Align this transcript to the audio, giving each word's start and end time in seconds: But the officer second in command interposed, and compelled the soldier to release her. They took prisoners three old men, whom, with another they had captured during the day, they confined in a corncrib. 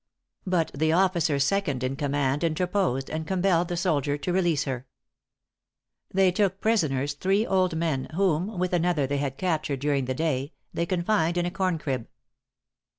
But 0.47 0.71
the 0.73 0.91
officer 0.93 1.37
second 1.37 1.83
in 1.83 1.95
command 1.95 2.43
interposed, 2.43 3.07
and 3.11 3.27
compelled 3.27 3.67
the 3.67 3.77
soldier 3.77 4.17
to 4.17 4.33
release 4.33 4.63
her. 4.63 4.87
They 6.11 6.31
took 6.31 6.59
prisoners 6.59 7.13
three 7.13 7.45
old 7.45 7.75
men, 7.77 8.07
whom, 8.15 8.57
with 8.57 8.73
another 8.73 9.05
they 9.05 9.19
had 9.19 9.37
captured 9.37 9.79
during 9.79 10.05
the 10.05 10.15
day, 10.15 10.53
they 10.73 10.87
confined 10.87 11.37
in 11.37 11.45
a 11.45 11.51
corncrib. 11.51 12.07